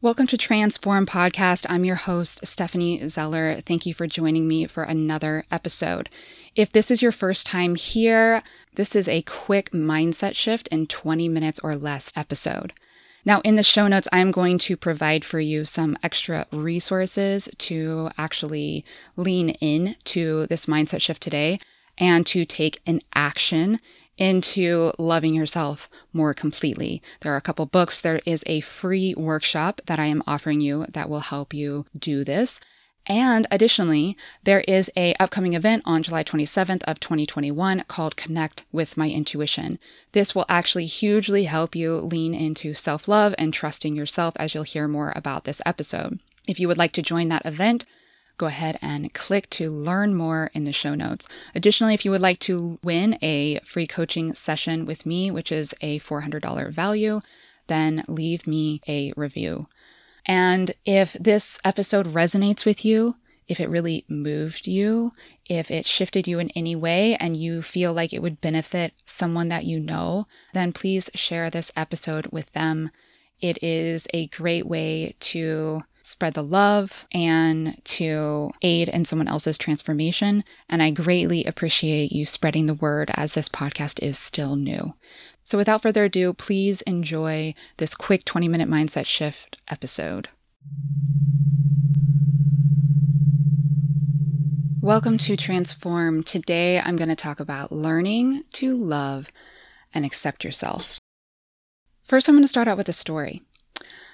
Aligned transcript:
Welcome 0.00 0.28
to 0.28 0.36
Transform 0.36 1.06
Podcast. 1.06 1.66
I'm 1.68 1.84
your 1.84 1.96
host, 1.96 2.46
Stephanie 2.46 3.08
Zeller. 3.08 3.56
Thank 3.56 3.84
you 3.84 3.92
for 3.92 4.06
joining 4.06 4.46
me 4.46 4.64
for 4.66 4.84
another 4.84 5.44
episode. 5.50 6.08
If 6.54 6.70
this 6.70 6.92
is 6.92 7.02
your 7.02 7.10
first 7.10 7.46
time 7.46 7.74
here, 7.74 8.44
this 8.76 8.94
is 8.94 9.08
a 9.08 9.22
quick 9.22 9.72
mindset 9.72 10.36
shift 10.36 10.68
in 10.68 10.86
20 10.86 11.28
minutes 11.28 11.58
or 11.64 11.74
less 11.74 12.12
episode. 12.14 12.72
Now, 13.24 13.40
in 13.40 13.56
the 13.56 13.64
show 13.64 13.88
notes, 13.88 14.06
I'm 14.12 14.30
going 14.30 14.58
to 14.58 14.76
provide 14.76 15.24
for 15.24 15.40
you 15.40 15.64
some 15.64 15.98
extra 16.00 16.46
resources 16.52 17.48
to 17.58 18.10
actually 18.16 18.84
lean 19.16 19.50
in 19.50 19.96
to 20.04 20.46
this 20.46 20.66
mindset 20.66 21.02
shift 21.02 21.20
today 21.20 21.58
and 21.98 22.24
to 22.26 22.44
take 22.44 22.80
an 22.86 23.00
action 23.16 23.80
into 24.18 24.92
loving 24.98 25.34
yourself 25.34 25.88
more 26.12 26.34
completely. 26.34 27.00
There 27.20 27.32
are 27.32 27.36
a 27.36 27.40
couple 27.40 27.64
books. 27.64 28.00
There 28.00 28.20
is 28.26 28.44
a 28.46 28.60
free 28.60 29.14
workshop 29.16 29.80
that 29.86 29.98
I 29.98 30.06
am 30.06 30.22
offering 30.26 30.60
you 30.60 30.84
that 30.90 31.08
will 31.08 31.20
help 31.20 31.54
you 31.54 31.86
do 31.98 32.24
this. 32.24 32.60
And 33.06 33.46
additionally, 33.50 34.18
there 34.44 34.60
is 34.68 34.90
a 34.94 35.14
upcoming 35.14 35.54
event 35.54 35.82
on 35.86 36.02
July 36.02 36.22
27th 36.22 36.82
of 36.82 37.00
2021 37.00 37.84
called 37.88 38.16
Connect 38.16 38.64
with 38.70 38.98
My 38.98 39.08
Intuition. 39.08 39.78
This 40.12 40.34
will 40.34 40.44
actually 40.46 40.84
hugely 40.84 41.44
help 41.44 41.74
you 41.74 41.96
lean 41.96 42.34
into 42.34 42.74
self-love 42.74 43.34
and 43.38 43.54
trusting 43.54 43.96
yourself 43.96 44.34
as 44.36 44.54
you'll 44.54 44.64
hear 44.64 44.86
more 44.86 45.14
about 45.16 45.44
this 45.44 45.62
episode. 45.64 46.18
If 46.46 46.60
you 46.60 46.68
would 46.68 46.76
like 46.76 46.92
to 46.92 47.02
join 47.02 47.28
that 47.28 47.46
event, 47.46 47.86
go 48.38 48.46
ahead 48.46 48.78
and 48.80 49.12
click 49.12 49.50
to 49.50 49.70
learn 49.70 50.14
more 50.14 50.50
in 50.54 50.64
the 50.64 50.72
show 50.72 50.94
notes. 50.94 51.26
Additionally, 51.54 51.94
if 51.94 52.04
you 52.04 52.10
would 52.10 52.20
like 52.20 52.38
to 52.40 52.78
win 52.82 53.18
a 53.20 53.60
free 53.64 53.86
coaching 53.86 54.34
session 54.34 54.86
with 54.86 55.04
me, 55.04 55.30
which 55.30 55.52
is 55.52 55.74
a 55.80 55.98
$400 56.00 56.72
value, 56.72 57.20
then 57.66 58.02
leave 58.08 58.46
me 58.46 58.80
a 58.88 59.12
review. 59.16 59.66
And 60.24 60.72
if 60.84 61.14
this 61.14 61.58
episode 61.64 62.06
resonates 62.12 62.64
with 62.64 62.84
you, 62.84 63.16
if 63.48 63.60
it 63.60 63.70
really 63.70 64.04
moved 64.08 64.66
you, 64.66 65.12
if 65.46 65.70
it 65.70 65.86
shifted 65.86 66.28
you 66.28 66.38
in 66.38 66.50
any 66.50 66.76
way 66.76 67.16
and 67.16 67.36
you 67.36 67.62
feel 67.62 67.94
like 67.94 68.12
it 68.12 68.20
would 68.20 68.40
benefit 68.42 68.92
someone 69.06 69.48
that 69.48 69.64
you 69.64 69.80
know, 69.80 70.26
then 70.52 70.72
please 70.72 71.10
share 71.14 71.48
this 71.48 71.72
episode 71.74 72.26
with 72.26 72.52
them. 72.52 72.90
It 73.40 73.62
is 73.62 74.06
a 74.12 74.26
great 74.28 74.66
way 74.66 75.14
to 75.20 75.82
spread 76.08 76.34
the 76.34 76.42
love 76.42 77.06
and 77.12 77.80
to 77.84 78.50
aid 78.62 78.88
in 78.88 79.04
someone 79.04 79.28
else's 79.28 79.58
transformation. 79.58 80.42
And 80.68 80.82
I 80.82 80.90
greatly 80.90 81.44
appreciate 81.44 82.10
you 82.10 82.24
spreading 82.24 82.66
the 82.66 82.74
word 82.74 83.10
as 83.14 83.34
this 83.34 83.48
podcast 83.48 84.02
is 84.02 84.18
still 84.18 84.56
new. 84.56 84.94
So 85.44 85.58
without 85.58 85.82
further 85.82 86.04
ado, 86.04 86.32
please 86.32 86.80
enjoy 86.82 87.54
this 87.76 87.94
quick 87.94 88.24
20 88.24 88.48
minute 88.48 88.68
mindset 88.68 89.06
shift 89.06 89.58
episode. 89.68 90.28
Welcome 94.80 95.18
to 95.18 95.36
Transform. 95.36 96.22
Today 96.22 96.80
I'm 96.80 96.96
going 96.96 97.08
to 97.08 97.16
talk 97.16 97.40
about 97.40 97.70
learning 97.70 98.44
to 98.54 98.76
love 98.76 99.30
and 99.92 100.06
accept 100.06 100.44
yourself. 100.44 100.98
First, 102.04 102.26
I'm 102.26 102.34
going 102.34 102.44
to 102.44 102.48
start 102.48 102.68
out 102.68 102.78
with 102.78 102.88
a 102.88 102.94
story. 102.94 103.42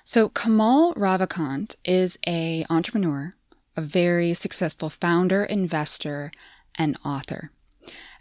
So 0.07 0.29
Kamal 0.29 0.93
Ravikant 0.97 1.77
is 1.83 2.19
a 2.27 2.67
entrepreneur, 2.69 3.35
a 3.75 3.81
very 3.81 4.35
successful 4.35 4.91
founder, 4.91 5.45
investor, 5.45 6.31
and 6.75 6.99
author. 7.07 7.51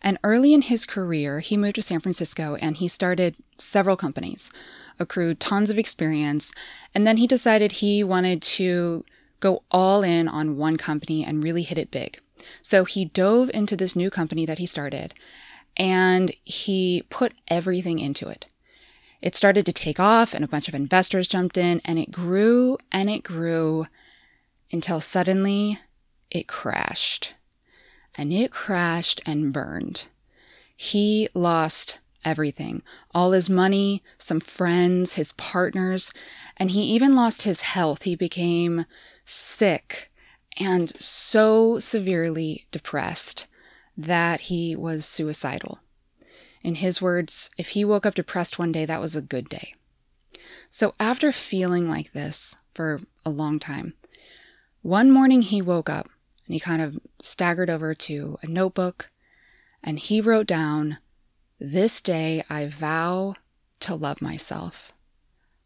And 0.02 0.18
early 0.24 0.54
in 0.54 0.62
his 0.62 0.86
career, 0.86 1.42
he 1.42 1.58
moved 1.58 1.76
to 1.76 1.82
San 1.82 2.00
Francisco 2.00 2.56
and 2.56 2.78
he 2.78 2.88
started 2.88 3.36
several 3.58 3.98
companies, 3.98 4.50
accrued 4.98 5.42
tons 5.42 5.70
of 5.70 5.78
experience, 5.78 6.54
and 6.96 7.06
then 7.06 7.18
he 7.18 7.28
decided 7.28 7.74
he 7.74 8.02
wanted 8.02 8.42
to 8.42 9.04
go 9.42 9.64
all 9.70 10.04
in 10.04 10.30
on 10.30 10.56
one 10.56 10.78
company 10.78 11.26
and 11.26 11.44
really 11.44 11.64
hit 11.64 11.78
it 11.78 11.92
big. 11.92 12.18
So 12.62 12.86
he 12.86 13.04
dove 13.04 13.52
into 13.54 13.76
this 13.76 13.94
new 13.94 14.10
company 14.10 14.46
that 14.46 14.58
he 14.58 14.66
started 14.66 15.14
and 15.76 16.32
he 16.46 17.04
put 17.10 17.34
everything 17.50 18.00
into 18.00 18.30
it. 18.30 18.46
It 19.24 19.36
started 19.36 19.66
to 19.68 19.72
take 19.72 20.02
off, 20.02 20.34
and 20.34 20.44
a 20.44 20.50
bunch 20.50 20.68
of 20.68 20.76
investors 20.76 21.30
jumped 21.30 21.58
in, 21.58 21.80
and 21.86 21.98
it 21.98 22.12
grew 22.12 22.78
and 22.92 23.10
it 23.10 23.24
grew 23.24 23.88
until 24.70 25.00
suddenly 25.00 25.80
it 26.30 26.46
crashed. 26.46 27.34
And 28.16 28.34
it 28.34 28.52
crashed 28.52 29.22
and 29.26 29.54
burned. 29.54 30.08
He 30.76 31.30
lost 31.34 32.00
everything 32.26 32.84
all 33.16 33.32
his 33.32 33.50
money, 33.50 34.04
some 34.18 34.42
friends, 34.42 35.14
his 35.14 35.32
partners, 35.32 36.12
and 36.58 36.72
he 36.72 36.82
even 36.82 37.16
lost 37.16 37.44
his 37.44 37.62
health. 37.62 38.04
He 38.04 38.18
became 38.18 38.86
sick 39.24 40.12
and 40.58 40.90
so 41.02 41.80
severely 41.80 42.66
depressed 42.72 43.48
that 43.96 44.42
he 44.42 44.76
was 44.76 45.06
suicidal. 45.06 45.80
In 46.64 46.76
his 46.76 47.02
words, 47.02 47.50
if 47.58 47.70
he 47.70 47.84
woke 47.84 48.06
up 48.06 48.16
depressed 48.16 48.58
one 48.58 48.72
day, 48.72 48.86
that 48.86 49.02
was 49.02 49.16
a 49.16 49.22
good 49.22 49.50
day. 49.50 49.76
So 50.70 50.96
after 51.00 51.32
feeling 51.32 51.90
like 51.90 52.14
this 52.14 52.56
for 52.74 53.02
a 53.26 53.30
long 53.30 53.60
time, 53.60 53.94
one 54.82 55.12
morning 55.12 55.42
he 55.42 55.62
woke 55.62 55.90
up 55.90 56.10
and 56.46 56.54
he 56.54 56.60
kind 56.60 56.82
of 56.82 57.00
staggered 57.22 57.70
over 57.70 57.94
to 57.94 58.38
a 58.42 58.48
notebook 58.48 59.10
and 59.84 60.00
he 60.00 60.22
wrote 60.22 60.48
down, 60.48 60.98
This 61.60 62.02
day 62.02 62.44
I 62.50 62.68
vow 62.68 63.36
to 63.82 63.96
love 63.96 64.22
myself. 64.22 64.94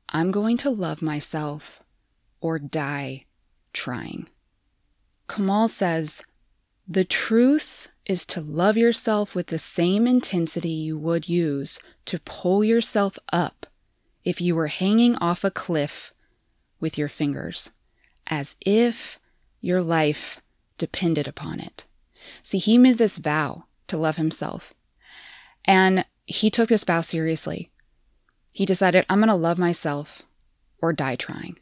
I'm 0.10 0.32
going 0.32 0.58
to 0.58 0.70
love 0.70 1.02
myself 1.02 1.82
or 2.42 2.58
die 2.58 3.26
trying. 3.74 4.30
Kamal 5.28 5.68
says, 5.68 6.24
The 6.88 7.06
truth 7.06 7.90
is 8.08 8.26
to 8.26 8.42
love 8.42 8.78
yourself 8.78 9.36
with 9.36 9.48
the 9.48 9.60
same 9.60 10.08
intensity 10.08 10.70
you 10.70 10.98
would 10.98 11.28
use 11.28 11.78
to 12.06 12.20
pull 12.22 12.64
yourself 12.64 13.20
up 13.32 13.68
if 14.24 14.40
you 14.42 14.56
were 14.56 14.68
hanging 14.68 15.16
off 15.18 15.44
a 15.44 15.52
cliff 15.52 16.14
with 16.80 16.98
your 16.98 17.10
fingers, 17.10 17.72
as 18.26 18.56
if 18.62 19.20
your 19.60 19.82
life 19.82 20.42
depended 20.78 21.28
upon 21.28 21.60
it. 21.60 21.86
See, 22.42 22.58
he 22.58 22.78
made 22.78 22.98
this 22.98 23.18
vow 23.18 23.66
to 23.88 23.98
love 23.98 24.16
himself, 24.16 24.74
and 25.66 26.06
he 26.26 26.50
took 26.50 26.70
this 26.70 26.84
vow 26.84 27.02
seriously. 27.02 27.72
He 28.52 28.66
decided, 28.66 29.06
I'm 29.10 29.20
going 29.20 29.30
to 29.30 29.36
love 29.36 29.58
myself 29.58 30.24
or 30.82 30.94
die 30.94 31.16
trying. 31.16 31.60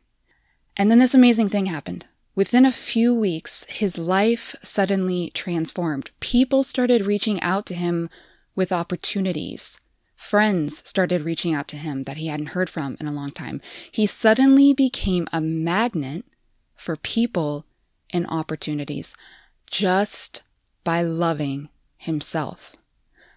And 0.78 0.92
then 0.92 1.00
this 1.00 1.14
amazing 1.16 1.50
thing 1.50 1.66
happened. 1.68 2.06
Within 2.36 2.66
a 2.66 2.72
few 2.72 3.16
weeks, 3.16 3.64
his 3.70 3.98
life 3.98 4.56
suddenly 4.62 5.32
transformed. 5.34 6.12
People 6.20 6.64
started 6.64 7.06
reaching 7.06 7.40
out 7.40 7.66
to 7.68 7.74
him 7.74 8.10
with 8.56 8.74
opportunities. 8.74 9.80
Friends 10.18 10.88
started 10.88 11.22
reaching 11.22 11.54
out 11.54 11.70
to 11.70 11.78
him 11.78 12.04
that 12.04 12.18
he 12.18 12.28
hadn't 12.28 12.48
heard 12.48 12.70
from 12.70 12.98
in 13.00 13.08
a 13.08 13.14
long 13.14 13.32
time. 13.32 13.62
He 13.90 14.06
suddenly 14.06 14.74
became 14.74 15.28
a 15.32 15.40
magnet 15.40 16.26
for 16.76 16.98
people 16.98 17.66
and 18.10 18.28
opportunities 18.28 19.16
just 19.66 20.42
by 20.84 21.02
loving 21.02 21.70
himself. 21.98 22.76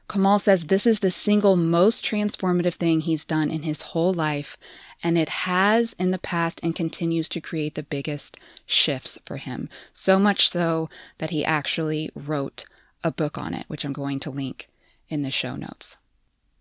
Kamal 0.08 0.38
says 0.38 0.64
this 0.64 0.86
is 0.86 1.00
the 1.00 1.10
single 1.10 1.54
most 1.54 2.04
transformative 2.04 2.74
thing 2.74 3.00
he's 3.00 3.24
done 3.24 3.50
in 3.50 3.62
his 3.62 3.82
whole 3.82 4.12
life, 4.12 4.56
and 5.02 5.16
it 5.16 5.28
has 5.28 5.92
in 5.94 6.10
the 6.10 6.18
past 6.18 6.60
and 6.62 6.74
continues 6.74 7.28
to 7.30 7.40
create 7.40 7.74
the 7.74 7.82
biggest 7.82 8.36
shifts 8.66 9.18
for 9.24 9.36
him. 9.36 9.68
So 9.92 10.18
much 10.18 10.50
so 10.50 10.88
that 11.18 11.30
he 11.30 11.44
actually 11.44 12.10
wrote 12.14 12.64
a 13.04 13.12
book 13.12 13.38
on 13.38 13.54
it, 13.54 13.64
which 13.68 13.84
I'm 13.84 13.92
going 13.92 14.20
to 14.20 14.30
link 14.30 14.68
in 15.08 15.22
the 15.22 15.30
show 15.30 15.56
notes. 15.56 15.98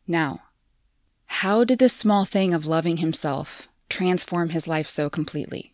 Now, 0.07 0.41
how 1.25 1.63
did 1.63 1.79
this 1.79 1.93
small 1.93 2.25
thing 2.25 2.53
of 2.53 2.65
loving 2.65 2.97
himself 2.97 3.67
transform 3.89 4.49
his 4.49 4.67
life 4.67 4.87
so 4.87 5.09
completely? 5.09 5.73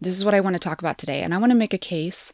This 0.00 0.16
is 0.16 0.24
what 0.24 0.34
I 0.34 0.40
want 0.40 0.54
to 0.54 0.60
talk 0.60 0.80
about 0.80 0.98
today, 0.98 1.22
and 1.22 1.34
I 1.34 1.38
want 1.38 1.50
to 1.50 1.58
make 1.58 1.74
a 1.74 1.78
case 1.78 2.32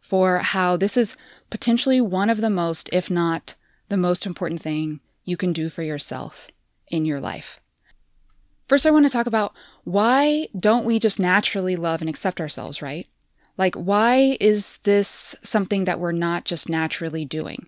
for 0.00 0.38
how 0.38 0.76
this 0.76 0.96
is 0.96 1.16
potentially 1.50 2.00
one 2.00 2.30
of 2.30 2.40
the 2.40 2.50
most, 2.50 2.88
if 2.92 3.10
not 3.10 3.54
the 3.88 3.96
most 3.96 4.26
important 4.26 4.62
thing 4.62 5.00
you 5.24 5.36
can 5.36 5.52
do 5.52 5.68
for 5.68 5.82
yourself 5.82 6.48
in 6.88 7.04
your 7.04 7.20
life. 7.20 7.60
First, 8.68 8.84
I 8.84 8.90
want 8.90 9.06
to 9.06 9.10
talk 9.10 9.26
about 9.26 9.54
why 9.84 10.48
don't 10.58 10.84
we 10.84 10.98
just 10.98 11.18
naturally 11.18 11.74
love 11.74 12.02
and 12.02 12.10
accept 12.10 12.38
ourselves, 12.38 12.82
right? 12.82 13.06
Like, 13.56 13.74
why 13.74 14.36
is 14.40 14.76
this 14.82 15.34
something 15.42 15.84
that 15.84 15.98
we're 15.98 16.12
not 16.12 16.44
just 16.44 16.68
naturally 16.68 17.24
doing? 17.24 17.66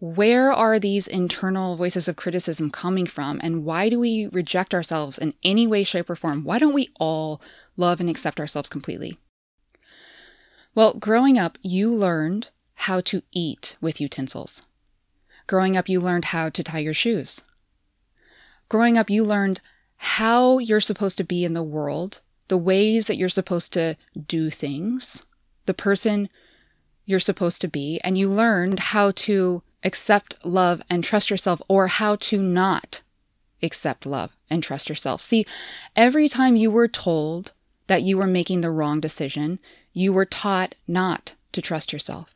Where 0.00 0.50
are 0.50 0.80
these 0.80 1.06
internal 1.06 1.76
voices 1.76 2.08
of 2.08 2.16
criticism 2.16 2.70
coming 2.70 3.06
from? 3.06 3.38
And 3.44 3.64
why 3.66 3.90
do 3.90 4.00
we 4.00 4.26
reject 4.28 4.74
ourselves 4.74 5.18
in 5.18 5.34
any 5.44 5.66
way, 5.66 5.84
shape, 5.84 6.08
or 6.08 6.16
form? 6.16 6.42
Why 6.42 6.58
don't 6.58 6.72
we 6.72 6.88
all 6.98 7.42
love 7.76 8.00
and 8.00 8.08
accept 8.08 8.40
ourselves 8.40 8.70
completely? 8.70 9.18
Well, 10.74 10.94
growing 10.94 11.38
up, 11.38 11.58
you 11.60 11.94
learned 11.94 12.48
how 12.74 13.02
to 13.02 13.22
eat 13.30 13.76
with 13.82 14.00
utensils. 14.00 14.62
Growing 15.46 15.76
up, 15.76 15.88
you 15.88 16.00
learned 16.00 16.26
how 16.26 16.48
to 16.48 16.62
tie 16.64 16.78
your 16.78 16.94
shoes. 16.94 17.42
Growing 18.70 18.96
up, 18.96 19.10
you 19.10 19.22
learned 19.22 19.60
how 20.04 20.58
you're 20.58 20.80
supposed 20.80 21.16
to 21.16 21.24
be 21.24 21.44
in 21.44 21.52
the 21.52 21.62
world 21.62 22.20
the 22.48 22.58
ways 22.58 23.06
that 23.06 23.16
you're 23.16 23.30
supposed 23.30 23.72
to 23.72 23.96
do 24.26 24.50
things, 24.50 25.24
the 25.64 25.72
person 25.72 26.28
you're 27.06 27.18
supposed 27.18 27.62
to 27.62 27.66
be, 27.68 27.98
and 28.04 28.18
you 28.18 28.28
learned 28.28 28.78
how 28.78 29.10
to 29.12 29.62
accept 29.82 30.36
love 30.44 30.82
and 30.90 31.02
trust 31.02 31.30
yourself 31.30 31.62
or 31.66 31.86
how 31.86 32.14
to 32.16 32.42
not 32.42 33.00
accept 33.62 34.04
love 34.04 34.36
and 34.50 34.62
trust 34.62 34.90
yourself. 34.90 35.22
See, 35.22 35.46
every 35.96 36.28
time 36.28 36.56
you 36.56 36.70
were 36.70 36.88
told 36.88 37.52
that 37.86 38.02
you 38.02 38.18
were 38.18 38.26
making 38.26 38.60
the 38.60 38.70
wrong 38.70 39.00
decision, 39.00 39.58
you 39.94 40.12
were 40.12 40.26
taught 40.26 40.74
not 40.86 41.34
to 41.52 41.62
trust 41.62 41.90
yourself. 41.90 42.34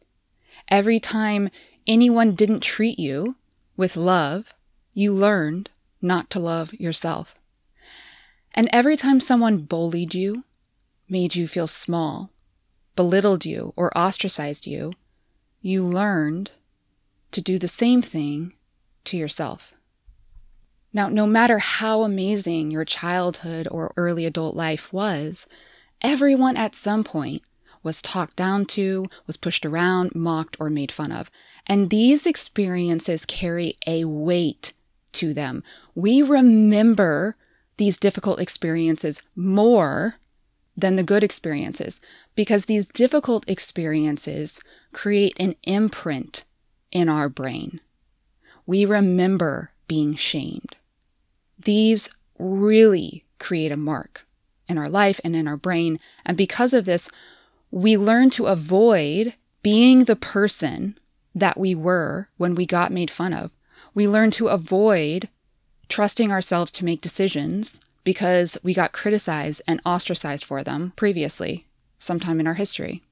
Every 0.69 0.99
time 0.99 1.51
anyone 1.87 2.35
didn't 2.35 2.61
treat 2.61 2.99
you 2.99 3.37
with 3.77 3.97
love, 3.97 4.55
you 4.95 5.13
learned 5.13 5.69
not 6.01 6.31
to 6.31 6.39
love 6.39 6.73
yourself. 6.73 7.35
And 8.57 8.69
every 8.73 8.97
time 8.97 9.21
someone 9.21 9.59
bullied 9.59 10.15
you, 10.15 10.45
made 11.09 11.35
you 11.35 11.47
feel 11.47 11.67
small, 11.67 12.31
belittled 12.97 13.45
you, 13.45 13.75
or 13.77 13.97
ostracized 13.97 14.67
you, 14.67 14.93
you 15.61 15.85
learned 15.85 16.53
to 17.33 17.43
do 17.43 17.59
the 17.59 17.69
same 17.69 18.01
thing 18.01 18.55
to 19.05 19.17
yourself. 19.17 19.75
Now, 20.93 21.11
no 21.11 21.27
matter 21.27 21.59
how 21.59 22.03
amazing 22.03 22.71
your 22.71 22.87
childhood 22.87 23.69
or 23.71 23.93
early 23.99 24.25
adult 24.25 24.57
life 24.57 24.91
was, 24.91 25.47
everyone 26.01 26.57
at 26.57 26.75
some 26.75 27.05
point 27.05 27.43
was 27.83 28.01
talked 28.01 28.37
down 28.37 28.65
to, 28.65 29.07
was 29.27 29.37
pushed 29.37 29.67
around, 29.67 30.15
mocked, 30.15 30.57
or 30.59 30.71
made 30.71 30.91
fun 30.91 31.13
of. 31.13 31.31
And 31.67 31.91
these 31.91 32.27
experiences 32.27 33.27
carry 33.27 33.77
a 33.87 34.07
weight 34.07 34.73
to 35.13 35.35
them. 35.35 35.63
We 35.95 36.23
remember 36.23 37.37
these 37.77 37.99
difficult 37.99 38.41
experiences 38.41 39.23
more 39.35 40.17
than 40.77 40.97
the 40.97 41.03
good 41.03 41.25
experiences 41.25 42.01
because 42.35 42.67
these 42.67 42.87
difficult 42.87 43.49
experiences 43.49 44.61
create 44.93 45.35
an 45.39 45.55
imprint 45.63 46.45
in 46.93 47.09
our 47.09 47.29
brain. 47.29 47.81
We 48.67 48.85
remember 48.85 49.73
being 49.89 50.15
shamed. 50.15 50.77
These 51.59 52.11
really 52.39 53.25
create 53.39 53.73
a 53.73 53.77
mark 53.77 54.27
in 54.69 54.79
our 54.79 54.89
life 54.89 55.21
and 55.25 55.35
in 55.35 55.47
our 55.49 55.57
brain. 55.57 55.99
And 56.25 56.37
because 56.37 56.75
of 56.75 56.85
this, 56.85 57.09
we 57.71 57.97
learn 57.97 58.31
to 58.31 58.47
avoid 58.47 59.35
being 59.63 60.05
the 60.05 60.17
person 60.17 60.99
that 61.35 61.59
we 61.59 61.75
were 61.75 62.29
when 62.37 62.55
we 62.55 62.67
got 62.67 62.93
made 62.93 63.11
fun 63.11 63.33
of. 63.33 63.51
We 63.95 64.09
learn 64.09 64.31
to 64.33 64.49
avoid 64.49 65.29
trusting 65.89 66.33
ourselves 66.33 66.73
to 66.73 66.85
make 66.85 67.01
decisions 67.01 67.81
because 68.05 68.57
we 68.63 68.73
got 68.73 68.93
criticized 68.93 69.63
and 69.67 69.81
ostracized 69.85 70.45
for 70.45 70.63
them 70.63 70.93
previously, 70.97 71.67
sometime 71.99 72.39
in 72.41 72.47
our 72.47 72.55
history. 72.55 73.03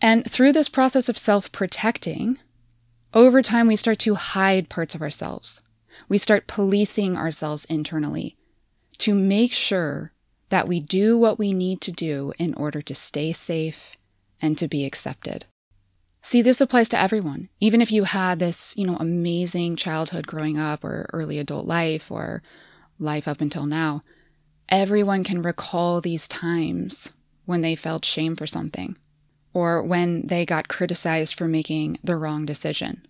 And 0.00 0.24
through 0.24 0.52
this 0.52 0.68
process 0.68 1.08
of 1.08 1.18
self 1.18 1.52
protecting, 1.52 2.38
over 3.12 3.42
time 3.42 3.66
we 3.66 3.76
start 3.76 3.98
to 4.00 4.14
hide 4.14 4.68
parts 4.68 4.94
of 4.94 5.02
ourselves. 5.02 5.60
We 6.08 6.18
start 6.18 6.46
policing 6.46 7.16
ourselves 7.16 7.64
internally 7.66 8.36
to 8.98 9.14
make 9.14 9.52
sure 9.52 10.12
that 10.48 10.68
we 10.68 10.80
do 10.80 11.18
what 11.18 11.38
we 11.38 11.52
need 11.52 11.80
to 11.82 11.92
do 11.92 12.32
in 12.38 12.54
order 12.54 12.80
to 12.82 12.94
stay 12.94 13.32
safe 13.32 13.96
and 14.40 14.56
to 14.58 14.68
be 14.68 14.84
accepted. 14.84 15.44
See, 16.22 16.42
this 16.42 16.60
applies 16.60 16.88
to 16.90 17.00
everyone. 17.00 17.48
Even 17.60 17.80
if 17.80 17.90
you 17.90 18.04
had 18.04 18.38
this, 18.38 18.76
you 18.76 18.86
know, 18.86 18.96
amazing 18.96 19.76
childhood 19.76 20.26
growing 20.26 20.58
up 20.58 20.84
or 20.84 21.08
early 21.12 21.38
adult 21.38 21.66
life 21.66 22.10
or 22.10 22.42
life 22.98 23.26
up 23.26 23.40
until 23.40 23.64
now, 23.64 24.02
everyone 24.68 25.24
can 25.24 25.42
recall 25.42 26.00
these 26.00 26.28
times 26.28 27.12
when 27.46 27.62
they 27.62 27.74
felt 27.74 28.04
shame 28.04 28.36
for 28.36 28.46
something 28.46 28.96
or 29.54 29.82
when 29.82 30.26
they 30.26 30.44
got 30.44 30.68
criticized 30.68 31.34
for 31.34 31.48
making 31.48 31.98
the 32.04 32.16
wrong 32.16 32.44
decision 32.44 33.06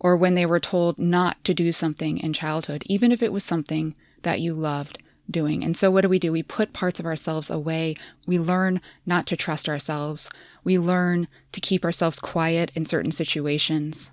or 0.00 0.16
when 0.16 0.34
they 0.34 0.44
were 0.44 0.60
told 0.60 0.98
not 0.98 1.42
to 1.44 1.54
do 1.54 1.70
something 1.70 2.18
in 2.18 2.32
childhood, 2.32 2.82
even 2.86 3.12
if 3.12 3.22
it 3.22 3.32
was 3.32 3.44
something 3.44 3.94
that 4.22 4.40
you 4.40 4.54
loved 4.54 4.98
doing. 5.30 5.64
And 5.64 5.76
so, 5.76 5.90
what 5.90 6.02
do 6.02 6.08
we 6.08 6.18
do? 6.18 6.32
We 6.32 6.42
put 6.42 6.72
parts 6.72 7.00
of 7.00 7.06
ourselves 7.06 7.50
away. 7.50 7.94
We 8.26 8.38
learn 8.38 8.80
not 9.06 9.26
to 9.28 9.36
trust 9.36 9.68
ourselves. 9.68 10.30
We 10.64 10.78
learn 10.78 11.28
to 11.52 11.60
keep 11.60 11.84
ourselves 11.84 12.18
quiet 12.18 12.70
in 12.74 12.86
certain 12.86 13.12
situations. 13.12 14.12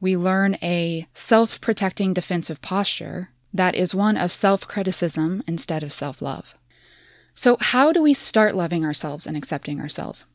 We 0.00 0.16
learn 0.16 0.56
a 0.62 1.06
self 1.14 1.60
protecting 1.60 2.12
defensive 2.12 2.60
posture 2.60 3.30
that 3.52 3.74
is 3.74 3.94
one 3.94 4.16
of 4.16 4.32
self 4.32 4.66
criticism 4.66 5.42
instead 5.46 5.82
of 5.82 5.92
self 5.92 6.20
love. 6.20 6.54
So, 7.34 7.56
how 7.60 7.92
do 7.92 8.02
we 8.02 8.14
start 8.14 8.54
loving 8.54 8.84
ourselves 8.84 9.26
and 9.26 9.36
accepting 9.36 9.80
ourselves? 9.80 10.26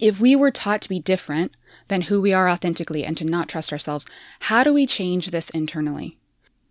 If 0.00 0.18
we 0.18 0.34
were 0.34 0.50
taught 0.50 0.80
to 0.82 0.88
be 0.88 0.98
different 0.98 1.52
than 1.88 2.02
who 2.02 2.20
we 2.20 2.32
are 2.32 2.48
authentically 2.48 3.04
and 3.04 3.16
to 3.18 3.24
not 3.24 3.48
trust 3.48 3.70
ourselves, 3.70 4.06
how 4.40 4.64
do 4.64 4.72
we 4.72 4.86
change 4.86 5.30
this 5.30 5.50
internally? 5.50 6.19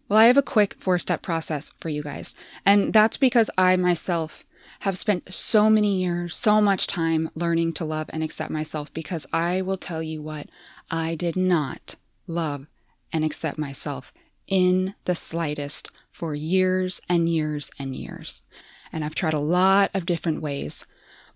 Well, 0.09 0.17
I 0.17 0.25
have 0.25 0.38
a 0.38 0.41
quick 0.41 0.75
four 0.79 0.97
step 0.97 1.21
process 1.21 1.69
for 1.79 1.89
you 1.89 2.01
guys. 2.01 2.35
And 2.65 2.91
that's 2.91 3.15
because 3.15 3.50
I 3.57 3.75
myself 3.75 4.44
have 4.81 4.97
spent 4.97 5.31
so 5.31 5.69
many 5.69 6.01
years, 6.01 6.35
so 6.35 6.59
much 6.59 6.88
time 6.88 7.29
learning 7.35 7.73
to 7.73 7.85
love 7.85 8.09
and 8.11 8.23
accept 8.23 8.50
myself 8.50 8.91
because 8.94 9.27
I 9.31 9.61
will 9.61 9.77
tell 9.77 10.01
you 10.01 10.21
what, 10.21 10.47
I 10.89 11.15
did 11.15 11.35
not 11.35 11.95
love 12.25 12.65
and 13.13 13.23
accept 13.23 13.57
myself 13.57 14.11
in 14.47 14.95
the 15.06 15.15
slightest 15.15 15.91
for 16.12 16.33
years 16.33 17.01
and 17.07 17.29
years 17.29 17.69
and 17.77 17.95
years. 17.95 18.44
And 18.91 19.05
I've 19.05 19.15
tried 19.15 19.33
a 19.33 19.39
lot 19.39 19.91
of 19.94 20.07
different 20.07 20.41
ways 20.41 20.85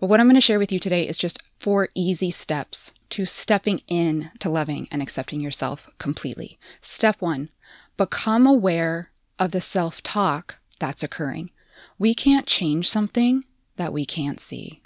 but 0.04 0.08
what 0.08 0.20
I'm 0.20 0.26
going 0.26 0.36
to 0.36 0.42
share 0.42 0.60
with 0.60 0.74
you 0.74 0.80
today 0.80 1.08
is 1.08 1.18
just 1.18 1.42
four 1.62 1.88
easy 1.96 2.30
steps 2.30 2.92
to 3.12 3.26
stepping 3.26 3.84
in 3.88 4.32
to 4.40 4.50
loving 4.50 4.90
and 4.92 5.02
accepting 5.02 5.40
yourself 5.40 5.90
completely. 5.98 6.60
Step 6.82 7.22
one, 7.22 7.48
become 7.98 8.48
aware 8.48 9.12
of 9.40 9.52
the 9.52 9.62
self 9.62 10.02
talk 10.04 10.60
that's 10.80 11.04
occurring. 11.04 11.52
We 11.98 12.14
can't 12.14 12.48
change 12.48 12.90
something 12.90 13.46
that 13.78 13.94
we 13.94 14.06
can't 14.06 14.40
see. 14.40 14.82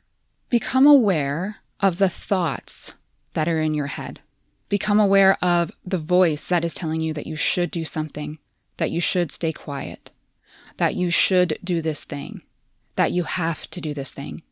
Become 0.49 0.85
aware 0.85 1.57
of 1.79 1.97
the 1.97 2.09
thoughts 2.09 2.95
that 3.33 3.47
are 3.47 3.61
in 3.61 3.73
your 3.73 3.87
head. 3.87 4.19
Become 4.69 4.99
aware 4.99 5.37
of 5.41 5.71
the 5.85 5.97
voice 5.97 6.49
that 6.49 6.65
is 6.65 6.73
telling 6.73 7.01
you 7.01 7.13
that 7.13 7.27
you 7.27 7.35
should 7.35 7.71
do 7.71 7.85
something, 7.85 8.39
that 8.77 8.91
you 8.91 8.99
should 8.99 9.31
stay 9.31 9.53
quiet, 9.53 10.11
that 10.77 10.95
you 10.95 11.09
should 11.09 11.57
do 11.63 11.81
this 11.81 12.03
thing, 12.03 12.41
that 12.95 13.11
you 13.11 13.23
have 13.23 13.69
to 13.69 13.81
do 13.81 13.93
this 13.93 14.11
thing, 14.11 14.43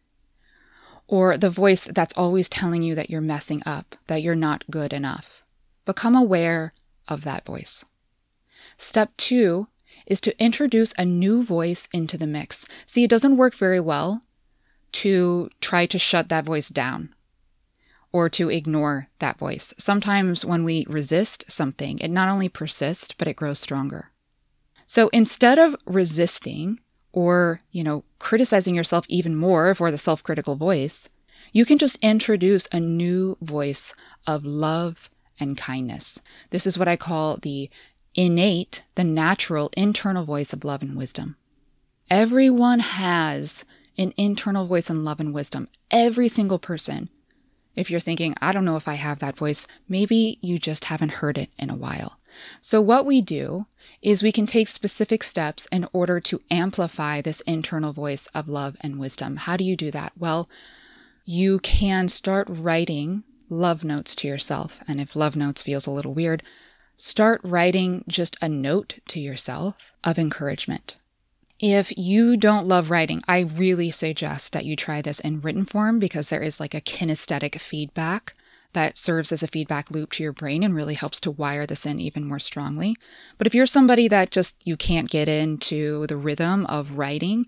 or 1.07 1.37
the 1.37 1.49
voice 1.49 1.83
that's 1.85 2.13
always 2.15 2.49
telling 2.49 2.81
you 2.81 2.95
that 2.95 3.09
you're 3.09 3.21
messing 3.21 3.61
up, 3.65 3.95
that 4.07 4.21
you're 4.21 4.35
not 4.35 4.63
good 4.69 4.93
enough. 4.93 5.43
Become 5.85 6.15
aware 6.15 6.73
of 7.07 7.23
that 7.23 7.45
voice. 7.45 7.85
Step 8.77 9.11
two 9.17 9.67
is 10.05 10.21
to 10.21 10.39
introduce 10.41 10.93
a 10.97 11.05
new 11.05 11.43
voice 11.43 11.87
into 11.93 12.17
the 12.17 12.27
mix. 12.27 12.65
See, 12.85 13.03
it 13.03 13.09
doesn't 13.09 13.37
work 13.37 13.55
very 13.55 13.79
well 13.79 14.21
to 14.93 15.49
try 15.61 15.85
to 15.85 15.99
shut 15.99 16.29
that 16.29 16.45
voice 16.45 16.69
down 16.69 17.13
or 18.11 18.29
to 18.29 18.49
ignore 18.49 19.09
that 19.19 19.37
voice. 19.37 19.73
Sometimes 19.77 20.45
when 20.45 20.63
we 20.63 20.85
resist 20.87 21.43
something, 21.51 21.99
it 21.99 22.09
not 22.09 22.29
only 22.29 22.47
persists, 22.47 23.13
but 23.17 23.27
it 23.27 23.35
grows 23.35 23.59
stronger. 23.59 24.11
So 24.85 25.09
instead 25.09 25.59
of 25.59 25.75
resisting, 25.85 26.79
or, 27.15 27.61
you 27.71 27.83
know, 27.83 28.03
criticizing 28.19 28.75
yourself 28.75 29.05
even 29.07 29.35
more 29.35 29.73
for 29.73 29.89
the 29.89 29.97
self 29.97 30.21
critical 30.21 30.55
voice, 30.55 31.09
you 31.53 31.65
can 31.65 31.77
just 31.77 31.97
introduce 32.01 32.67
a 32.71 32.79
new 32.79 33.37
voice 33.41 33.93
of 34.27 34.45
love 34.45 35.09
and 35.39 35.57
kindness. 35.57 36.21
This 36.49 36.67
is 36.67 36.77
what 36.77 36.87
I 36.87 36.97
call 36.97 37.37
the 37.37 37.69
innate, 38.15 38.83
the 38.95 39.03
natural 39.03 39.69
internal 39.77 40.23
voice 40.23 40.53
of 40.53 40.63
love 40.63 40.81
and 40.81 40.95
wisdom. 40.95 41.35
Everyone 42.09 42.79
has 42.79 43.65
an 43.97 44.13
internal 44.17 44.65
voice 44.65 44.89
of 44.89 44.97
love 44.97 45.19
and 45.19 45.33
wisdom. 45.33 45.67
Every 45.91 46.27
single 46.27 46.59
person. 46.59 47.09
If 47.75 47.91
you're 47.91 47.99
thinking, 47.99 48.35
I 48.41 48.51
don't 48.51 48.65
know 48.65 48.77
if 48.77 48.87
I 48.87 48.93
have 48.93 49.19
that 49.19 49.35
voice, 49.35 49.67
maybe 49.89 50.39
you 50.41 50.57
just 50.57 50.85
haven't 50.85 51.13
heard 51.13 51.37
it 51.37 51.49
in 51.57 51.69
a 51.69 51.75
while. 51.75 52.19
So, 52.61 52.81
what 52.81 53.05
we 53.05 53.21
do 53.21 53.65
is 54.01 54.23
we 54.23 54.31
can 54.31 54.45
take 54.45 54.67
specific 54.67 55.23
steps 55.23 55.67
in 55.71 55.87
order 55.93 56.19
to 56.19 56.41
amplify 56.51 57.21
this 57.21 57.41
internal 57.41 57.93
voice 57.93 58.27
of 58.27 58.47
love 58.47 58.75
and 58.81 58.99
wisdom. 58.99 59.37
How 59.37 59.57
do 59.57 59.63
you 59.63 59.75
do 59.75 59.91
that? 59.91 60.13
Well, 60.17 60.49
you 61.23 61.59
can 61.59 62.07
start 62.07 62.47
writing 62.49 63.23
love 63.49 63.83
notes 63.83 64.15
to 64.15 64.27
yourself. 64.27 64.79
And 64.87 64.99
if 64.99 65.15
love 65.15 65.35
notes 65.35 65.61
feels 65.61 65.87
a 65.87 65.91
little 65.91 66.13
weird, 66.13 66.43
start 66.95 67.41
writing 67.43 68.03
just 68.07 68.37
a 68.41 68.49
note 68.49 68.99
to 69.09 69.19
yourself 69.19 69.93
of 70.03 70.17
encouragement. 70.17 70.97
If 71.59 71.97
you 71.97 72.35
don't 72.35 72.67
love 72.67 72.89
writing, 72.89 73.23
I 73.27 73.39
really 73.39 73.89
suggest 73.91 74.53
that 74.53 74.65
you 74.65 74.75
try 74.75 75.01
this 75.01 75.19
in 75.19 75.41
written 75.41 75.65
form 75.65 75.99
because 75.99 76.29
there 76.29 76.43
is 76.43 76.59
like 76.59 76.73
a 76.73 76.81
kinesthetic 76.81 77.59
feedback 77.59 78.33
that 78.73 78.97
serves 78.97 79.31
as 79.31 79.41
a 79.41 79.47
feedback 79.47 79.89
loop 79.89 80.11
to 80.11 80.23
your 80.23 80.33
brain 80.33 80.61
and 80.61 80.75
really 80.75 80.95
helps 80.95 81.21
to 81.21 81.31
wire 81.31 81.65
this 81.65 81.85
in 81.85 81.99
even 81.99 82.27
more 82.27 82.39
strongly. 82.39 82.97
But 83.37 83.47
if 83.47 83.55
you're 83.55 83.65
somebody 83.65 84.09
that 84.09 84.31
just 84.31 84.67
you 84.67 84.75
can't 84.75 85.09
get 85.09 85.29
into 85.29 86.05
the 86.07 86.17
rhythm 86.17 86.65
of 86.65 86.97
writing, 86.97 87.47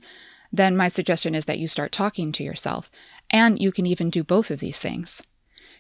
then 0.54 0.78
my 0.78 0.88
suggestion 0.88 1.36
is 1.36 1.44
that 1.44 1.60
you 1.60 1.68
start 1.68 1.92
talking 1.92 2.32
to 2.32 2.44
yourself. 2.44 2.90
And 3.30 3.62
you 3.62 3.74
can 3.74 3.86
even 3.86 4.10
do 4.10 4.24
both 4.24 4.50
of 4.50 4.60
these 4.60 4.82
things. 4.82 5.22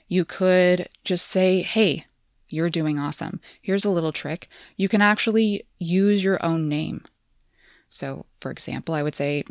You 0.09 0.25
could 0.25 0.89
just 1.05 1.25
say, 1.25 1.61
Hey, 1.61 2.06
you're 2.49 2.69
doing 2.69 2.99
awesome. 2.99 3.39
Here's 3.61 3.85
a 3.85 3.89
little 3.89 4.11
trick. 4.11 4.49
You 4.75 4.89
can 4.89 5.01
actually 5.01 5.65
use 5.77 6.23
your 6.23 6.43
own 6.43 6.67
name. 6.67 7.03
So, 7.89 8.25
for 8.39 8.51
example, 8.51 8.95
I 8.95 9.03
would 9.03 9.15
say, 9.15 9.43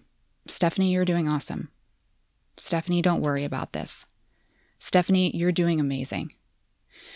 Stephanie, 0.46 0.92
you're 0.92 1.04
doing 1.04 1.28
awesome. 1.28 1.68
Stephanie, 2.56 3.02
don't 3.02 3.20
worry 3.20 3.44
about 3.44 3.72
this. 3.72 4.06
Stephanie, 4.78 5.34
you're 5.34 5.52
doing 5.52 5.80
amazing. 5.80 6.32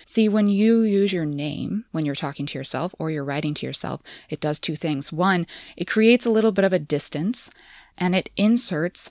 See, 0.05 0.29
when 0.29 0.47
you 0.47 0.83
use 0.83 1.13
your 1.13 1.27
name 1.27 1.85
when 1.93 2.05
you're 2.05 2.15
talking 2.15 2.47
to 2.47 2.59
yourself 2.59 2.95
or 2.99 3.11
you're 3.11 3.25
writing 3.25 3.55
to 3.55 3.67
yourself, 3.67 4.01
it 4.29 4.41
does 4.41 4.59
two 4.59 4.77
things. 4.77 5.13
One, 5.13 5.47
it 5.77 5.87
creates 5.87 6.27
a 6.27 6.31
little 6.31 6.53
bit 6.53 6.65
of 6.65 6.73
a 6.73 6.79
distance 6.79 7.51
and 7.99 8.15
it 8.15 8.31
inserts 8.37 9.09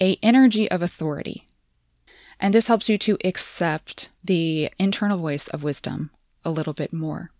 a 0.00 0.18
energy 0.22 0.70
of 0.70 0.80
authority. 0.80 1.47
And 2.40 2.54
this 2.54 2.68
helps 2.68 2.88
you 2.88 2.98
to 2.98 3.18
accept 3.24 4.10
the 4.22 4.70
internal 4.78 5.18
voice 5.18 5.48
of 5.48 5.62
wisdom 5.62 6.10
a 6.44 6.50
little 6.50 6.72
bit 6.72 6.92
more. 6.92 7.30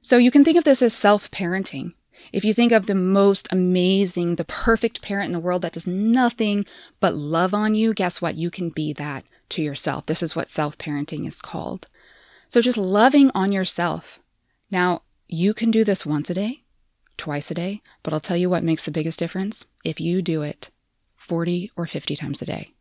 So 0.00 0.16
you 0.16 0.30
can 0.30 0.44
think 0.44 0.58
of 0.58 0.64
this 0.64 0.82
as 0.82 0.94
self-parenting. 0.94 1.92
If 2.32 2.44
you 2.44 2.52
think 2.52 2.72
of 2.72 2.86
the 2.86 2.94
most 2.94 3.48
amazing, 3.50 4.34
the 4.34 4.44
perfect 4.44 5.02
parent 5.02 5.26
in 5.26 5.32
the 5.32 5.40
world 5.40 5.62
that 5.62 5.72
does 5.72 5.86
nothing 5.86 6.66
but 7.00 7.14
love 7.14 7.54
on 7.54 7.74
you, 7.74 7.94
guess 7.94 8.20
what? 8.20 8.34
You 8.34 8.50
can 8.50 8.70
be 8.70 8.92
that 8.94 9.24
to 9.50 9.62
yourself. 9.62 10.06
This 10.06 10.22
is 10.22 10.34
what 10.34 10.50
self 10.50 10.76
parenting 10.78 11.26
is 11.26 11.40
called. 11.40 11.88
So 12.48 12.60
just 12.60 12.76
loving 12.78 13.30
on 13.34 13.52
yourself. 13.52 14.20
Now, 14.70 15.02
you 15.28 15.54
can 15.54 15.70
do 15.70 15.84
this 15.84 16.06
once 16.06 16.30
a 16.30 16.34
day, 16.34 16.64
twice 17.16 17.50
a 17.50 17.54
day, 17.54 17.82
but 18.02 18.12
I'll 18.12 18.20
tell 18.20 18.36
you 18.36 18.50
what 18.50 18.64
makes 18.64 18.82
the 18.82 18.90
biggest 18.90 19.18
difference 19.18 19.66
if 19.84 20.00
you 20.00 20.22
do 20.22 20.42
it 20.42 20.70
40 21.16 21.70
or 21.76 21.86
50 21.86 22.16
times 22.16 22.42
a 22.42 22.46
day. 22.46 22.72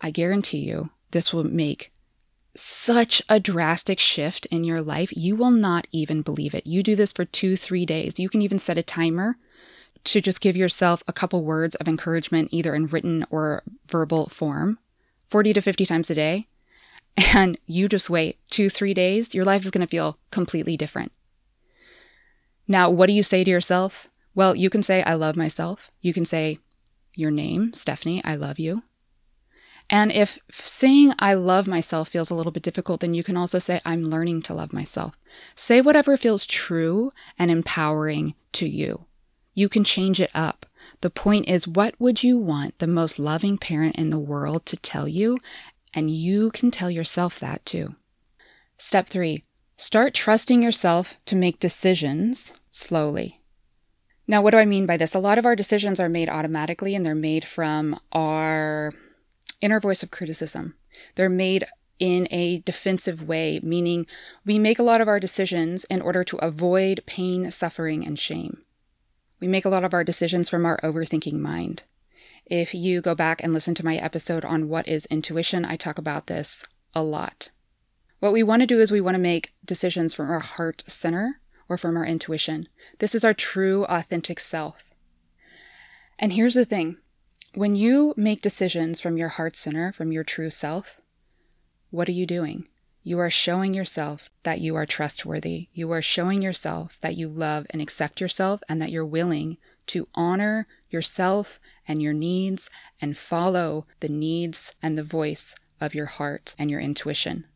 I 0.00 0.10
guarantee 0.10 0.58
you 0.58 0.90
this 1.10 1.32
will 1.32 1.44
make 1.44 1.92
such 2.54 3.22
a 3.28 3.38
drastic 3.38 3.98
shift 4.00 4.46
in 4.46 4.64
your 4.64 4.80
life. 4.80 5.14
You 5.16 5.36
will 5.36 5.50
not 5.50 5.86
even 5.92 6.22
believe 6.22 6.54
it. 6.54 6.66
You 6.66 6.82
do 6.82 6.96
this 6.96 7.12
for 7.12 7.24
two, 7.24 7.56
three 7.56 7.84
days. 7.84 8.18
You 8.18 8.28
can 8.28 8.42
even 8.42 8.58
set 8.58 8.78
a 8.78 8.82
timer 8.82 9.36
to 10.04 10.20
just 10.20 10.40
give 10.40 10.56
yourself 10.56 11.02
a 11.06 11.12
couple 11.12 11.44
words 11.44 11.74
of 11.76 11.88
encouragement, 11.88 12.48
either 12.52 12.74
in 12.74 12.86
written 12.86 13.26
or 13.30 13.62
verbal 13.88 14.28
form, 14.28 14.78
40 15.28 15.52
to 15.54 15.60
50 15.60 15.86
times 15.86 16.10
a 16.10 16.14
day. 16.14 16.48
And 17.34 17.58
you 17.64 17.88
just 17.88 18.10
wait 18.10 18.38
two, 18.50 18.68
three 18.68 18.92
days, 18.92 19.34
your 19.34 19.46
life 19.46 19.64
is 19.64 19.70
going 19.70 19.80
to 19.80 19.90
feel 19.90 20.18
completely 20.30 20.76
different. 20.76 21.12
Now, 22.68 22.90
what 22.90 23.06
do 23.06 23.14
you 23.14 23.22
say 23.22 23.42
to 23.42 23.50
yourself? 23.50 24.08
Well, 24.34 24.54
you 24.54 24.68
can 24.68 24.82
say, 24.82 25.02
I 25.02 25.14
love 25.14 25.34
myself. 25.34 25.90
You 26.02 26.12
can 26.12 26.26
say, 26.26 26.58
your 27.14 27.30
name, 27.30 27.72
Stephanie, 27.72 28.22
I 28.22 28.34
love 28.34 28.58
you. 28.58 28.82
And 29.88 30.10
if 30.10 30.38
saying 30.50 31.12
I 31.18 31.34
love 31.34 31.68
myself 31.68 32.08
feels 32.08 32.30
a 32.30 32.34
little 32.34 32.52
bit 32.52 32.62
difficult, 32.62 33.00
then 33.00 33.14
you 33.14 33.22
can 33.22 33.36
also 33.36 33.58
say 33.58 33.80
I'm 33.84 34.02
learning 34.02 34.42
to 34.42 34.54
love 34.54 34.72
myself. 34.72 35.14
Say 35.54 35.80
whatever 35.80 36.16
feels 36.16 36.46
true 36.46 37.12
and 37.38 37.50
empowering 37.50 38.34
to 38.52 38.68
you. 38.68 39.04
You 39.54 39.68
can 39.68 39.84
change 39.84 40.20
it 40.20 40.30
up. 40.34 40.66
The 41.00 41.10
point 41.10 41.48
is, 41.48 41.68
what 41.68 41.94
would 42.00 42.22
you 42.22 42.36
want 42.36 42.78
the 42.78 42.86
most 42.86 43.18
loving 43.18 43.58
parent 43.58 43.96
in 43.96 44.10
the 44.10 44.18
world 44.18 44.66
to 44.66 44.76
tell 44.76 45.06
you? 45.06 45.38
And 45.94 46.10
you 46.10 46.50
can 46.50 46.70
tell 46.70 46.90
yourself 46.90 47.38
that 47.40 47.64
too. 47.64 47.94
Step 48.76 49.08
three, 49.08 49.44
start 49.76 50.14
trusting 50.14 50.62
yourself 50.62 51.16
to 51.26 51.36
make 51.36 51.58
decisions 51.58 52.54
slowly. 52.70 53.40
Now, 54.28 54.42
what 54.42 54.50
do 54.50 54.58
I 54.58 54.66
mean 54.66 54.86
by 54.86 54.96
this? 54.96 55.14
A 55.14 55.20
lot 55.20 55.38
of 55.38 55.46
our 55.46 55.56
decisions 55.56 56.00
are 56.00 56.08
made 56.08 56.28
automatically 56.28 56.94
and 56.94 57.06
they're 57.06 57.14
made 57.14 57.44
from 57.44 57.98
our 58.12 58.90
inner 59.66 59.80
voice 59.80 60.04
of 60.04 60.12
criticism. 60.12 60.74
They're 61.16 61.28
made 61.28 61.66
in 61.98 62.28
a 62.30 62.60
defensive 62.60 63.26
way, 63.26 63.58
meaning 63.64 64.06
we 64.44 64.60
make 64.60 64.78
a 64.78 64.84
lot 64.84 65.00
of 65.00 65.08
our 65.08 65.18
decisions 65.18 65.82
in 65.84 66.00
order 66.00 66.22
to 66.22 66.36
avoid 66.36 67.02
pain, 67.04 67.50
suffering, 67.50 68.06
and 68.06 68.16
shame. 68.16 68.62
We 69.40 69.48
make 69.48 69.64
a 69.64 69.68
lot 69.68 69.82
of 69.82 69.92
our 69.92 70.04
decisions 70.04 70.48
from 70.48 70.64
our 70.64 70.78
overthinking 70.84 71.34
mind. 71.34 71.82
If 72.44 72.74
you 72.74 73.00
go 73.00 73.16
back 73.16 73.42
and 73.42 73.52
listen 73.52 73.74
to 73.74 73.84
my 73.84 73.96
episode 73.96 74.44
on 74.44 74.68
what 74.68 74.86
is 74.86 75.04
intuition, 75.06 75.64
I 75.64 75.74
talk 75.74 75.98
about 75.98 76.28
this 76.28 76.64
a 76.94 77.02
lot. 77.02 77.50
What 78.20 78.32
we 78.32 78.44
want 78.44 78.60
to 78.60 78.66
do 78.66 78.80
is 78.80 78.92
we 78.92 79.00
want 79.00 79.16
to 79.16 79.20
make 79.20 79.52
decisions 79.64 80.14
from 80.14 80.30
our 80.30 80.38
heart 80.38 80.84
center 80.86 81.40
or 81.68 81.76
from 81.76 81.96
our 81.96 82.06
intuition. 82.06 82.68
This 83.00 83.16
is 83.16 83.24
our 83.24 83.34
true, 83.34 83.84
authentic 83.86 84.38
self. 84.38 84.90
And 86.20 86.34
here's 86.34 86.54
the 86.54 86.64
thing 86.64 86.98
when 87.56 87.74
you 87.74 88.12
make 88.18 88.42
decisions 88.42 89.00
from 89.00 89.16
your 89.16 89.30
heart 89.30 89.56
center, 89.56 89.90
from 89.90 90.12
your 90.12 90.22
true 90.22 90.50
self, 90.50 91.00
what 91.90 92.06
are 92.06 92.12
you 92.12 92.26
doing? 92.26 92.68
You 93.02 93.18
are 93.18 93.30
showing 93.30 93.72
yourself 93.72 94.28
that 94.42 94.60
you 94.60 94.76
are 94.76 94.84
trustworthy. 94.84 95.68
You 95.72 95.90
are 95.92 96.02
showing 96.02 96.42
yourself 96.42 97.00
that 97.00 97.16
you 97.16 97.28
love 97.28 97.66
and 97.70 97.80
accept 97.80 98.20
yourself 98.20 98.62
and 98.68 98.82
that 98.82 98.90
you're 98.90 99.06
willing 99.06 99.56
to 99.86 100.06
honor 100.14 100.66
yourself 100.90 101.58
and 101.88 102.02
your 102.02 102.12
needs 102.12 102.68
and 103.00 103.16
follow 103.16 103.86
the 104.00 104.10
needs 104.10 104.74
and 104.82 104.98
the 104.98 105.02
voice 105.02 105.54
of 105.80 105.94
your 105.94 106.06
heart 106.06 106.54
and 106.58 106.70
your 106.70 106.80
intuition. 106.80 107.46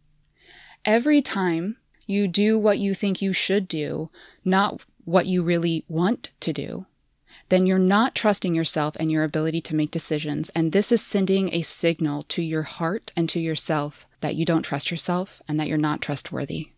Every 0.82 1.20
time 1.20 1.76
you 2.06 2.26
do 2.26 2.58
what 2.58 2.78
you 2.78 2.94
think 2.94 3.20
you 3.20 3.34
should 3.34 3.68
do, 3.68 4.08
not 4.46 4.86
what 5.04 5.26
you 5.26 5.42
really 5.42 5.84
want 5.88 6.30
to 6.40 6.54
do, 6.54 6.86
then 7.50 7.66
you're 7.66 7.78
not 7.78 8.14
trusting 8.14 8.54
yourself 8.54 8.96
and 8.98 9.12
your 9.12 9.24
ability 9.24 9.60
to 9.60 9.76
make 9.76 9.90
decisions. 9.90 10.50
And 10.50 10.72
this 10.72 10.90
is 10.90 11.02
sending 11.02 11.52
a 11.52 11.62
signal 11.62 12.22
to 12.24 12.42
your 12.42 12.62
heart 12.62 13.12
and 13.16 13.28
to 13.28 13.40
yourself 13.40 14.06
that 14.20 14.36
you 14.36 14.44
don't 14.44 14.62
trust 14.62 14.90
yourself 14.90 15.42
and 15.46 15.58
that 15.60 15.68
you're 15.68 15.76
not 15.76 16.00
trustworthy. 16.00 16.70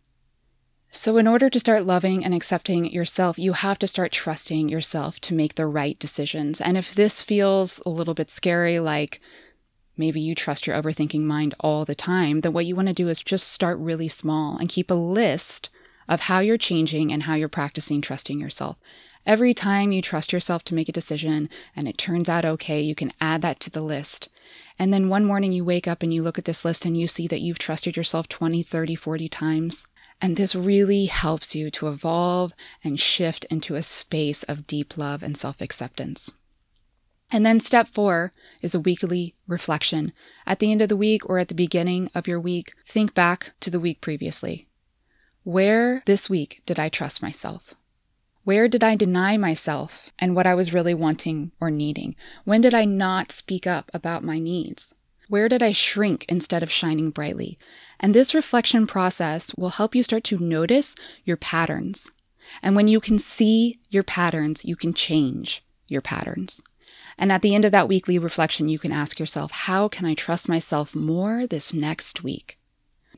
So, 0.91 1.17
in 1.17 1.27
order 1.27 1.49
to 1.49 1.61
start 1.61 1.87
loving 1.87 2.23
and 2.23 2.35
accepting 2.35 2.85
yourself, 2.93 3.39
you 3.39 3.55
have 3.55 3.79
to 3.79 3.89
start 3.89 4.13
trusting 4.13 4.69
yourself 4.69 5.21
to 5.21 5.35
make 5.35 5.55
the 5.55 5.67
right 5.67 5.99
decisions. 5.99 6.61
And 6.61 6.77
if 6.77 6.95
this 6.95 7.23
feels 7.23 7.81
a 7.87 7.89
little 7.89 8.13
bit 8.13 8.31
scary, 8.31 8.79
like 8.79 9.19
maybe 9.97 10.21
you 10.21 10.35
trust 10.35 10.67
your 10.67 10.77
overthinking 10.81 11.23
mind 11.23 11.55
all 11.61 11.87
the 11.87 11.95
time, 11.95 12.41
then 12.41 12.53
what 12.53 12.67
you 12.67 12.77
want 12.77 12.89
to 12.89 12.95
do 12.95 13.09
is 13.09 13.23
just 13.23 13.49
start 13.49 13.79
really 13.79 14.09
small 14.09 14.59
and 14.59 14.69
keep 14.69 14.91
a 14.91 14.95
list 14.95 15.71
of 16.09 16.23
how 16.23 16.41
you're 16.41 16.59
changing 16.59 17.11
and 17.11 17.23
how 17.23 17.35
you're 17.35 17.49
practicing 17.49 18.03
trusting 18.03 18.39
yourself. 18.39 18.77
Every 19.25 19.55
time 19.55 19.93
you 19.93 20.03
trust 20.03 20.33
yourself 20.33 20.65
to 20.65 20.75
make 20.75 20.89
a 20.89 20.93
decision 20.93 21.49
and 21.77 21.87
it 21.87 21.97
turns 21.97 22.29
out 22.29 22.45
okay, 22.45 22.81
you 22.81 22.95
can 22.95 23.13
add 23.21 23.41
that 23.43 23.61
to 23.61 23.71
the 23.71 23.81
list. 23.83 24.29
And 24.79 24.93
then 24.93 25.09
one 25.09 25.25
morning 25.25 25.53
you 25.53 25.65
wake 25.65 25.87
up 25.87 26.03
and 26.03 26.13
you 26.13 26.23
look 26.23 26.39
at 26.39 26.45
this 26.45 26.65
list 26.65 26.85
and 26.85 26.97
you 26.97 27.07
see 27.07 27.29
that 27.29 27.41
you've 27.41 27.59
trusted 27.59 27.97
yourself 27.97 28.29
20, 28.29 28.63
30, 28.63 28.97
40 28.97 29.29
times. 29.29 29.87
And 30.21 30.37
this 30.37 30.55
really 30.55 31.07
helps 31.07 31.55
you 31.55 31.71
to 31.71 31.89
evolve 31.89 32.53
and 32.83 32.99
shift 32.99 33.45
into 33.47 33.77
a 33.77 33.83
space 33.83 34.43
of 34.45 34.67
deep 34.67 34.99
love 34.99 35.23
and 35.23 35.37
self 35.37 35.61
acceptance. 35.61 36.39
And 37.31 37.47
then 37.47 37.61
step 37.61 37.89
four 37.89 38.33
is 38.61 38.75
a 38.75 38.81
weekly 38.81 39.35
reflection. 39.47 40.13
At 40.47 40.59
the 40.59 40.71
end 40.71 40.83
of 40.83 40.89
the 40.89 40.97
week 40.97 41.29
or 41.29 41.39
at 41.39 41.49
the 41.49 41.55
beginning 41.55 42.11
of 42.15 42.29
your 42.29 42.41
week, 42.41 42.75
think 42.87 43.15
back 43.15 43.53
to 43.61 43.71
the 43.71 43.81
week 43.81 44.01
previously. 44.01 44.69
Where 45.45 46.03
this 46.07 46.29
week 46.29 46.63
did 46.67 46.79
I 46.79 46.89
trust 46.89 47.23
myself? 47.23 47.75
Where 48.45 48.67
did 48.67 48.83
I 48.83 48.97
deny 48.97 49.37
myself 49.37 50.11
and 50.19 50.35
what 50.35 50.49
I 50.49 50.55
was 50.55 50.75
really 50.75 50.95
wanting 50.95 51.53
or 51.61 51.71
needing? 51.71 52.17
When 52.45 52.61
did 52.61 52.75
I 52.75 52.85
not 52.85 53.31
speak 53.31 53.69
up 53.69 53.89
about 53.95 54.25
my 54.25 54.41
needs? 54.41 54.93
Where 55.29 55.49
did 55.49 55.63
I 55.63 55.71
shrink 55.71 56.25
instead 56.29 56.61
of 56.61 56.71
shining 56.71 57.11
brightly? 57.11 57.57
And 58.01 58.13
this 58.13 58.35
reflection 58.35 58.89
process 58.89 59.55
will 59.55 59.71
help 59.71 59.95
you 59.95 60.03
start 60.03 60.25
to 60.25 60.39
notice 60.39 60.97
your 61.25 61.37
patterns. 61.37 62.11
And 62.65 62.75
when 62.75 62.89
you 62.89 62.99
can 62.99 63.17
see 63.21 63.79
your 63.91 64.03
patterns, 64.03 64.65
you 64.65 64.75
can 64.75 64.93
change 64.93 65.65
your 65.87 66.03
patterns. 66.03 66.61
And 67.17 67.31
at 67.31 67.43
the 67.43 67.55
end 67.55 67.65
of 67.65 67.71
that 67.71 67.89
weekly 67.89 68.19
reflection, 68.19 68.67
you 68.67 68.81
can 68.81 68.91
ask 68.91 69.21
yourself, 69.21 69.53
how 69.53 69.87
can 69.87 70.05
I 70.05 70.15
trust 70.15 70.49
myself 70.49 70.97
more 70.97 71.47
this 71.47 71.73
next 71.73 72.25
week? 72.25 72.59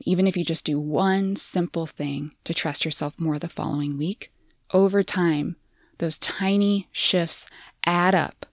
Even 0.01 0.27
if 0.27 0.37
you 0.37 0.45
just 0.45 0.65
do 0.65 0.79
one 0.79 1.35
simple 1.35 1.87
thing 1.87 2.33
to 2.43 2.53
trust 2.53 2.85
yourself 2.85 3.19
more 3.19 3.39
the 3.39 3.49
following 3.49 3.97
week, 3.97 4.31
over 4.71 5.03
time, 5.03 5.55
those 5.97 6.17
tiny 6.19 6.87
shifts 6.91 7.47
add 7.85 8.15
up 8.15 8.45